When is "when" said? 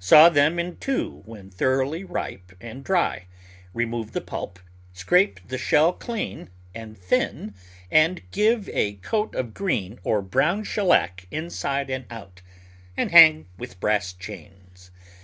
1.26-1.48